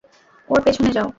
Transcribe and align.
ওর 0.49 0.59
পেছনে 0.65 0.89
যাও। 0.91 1.07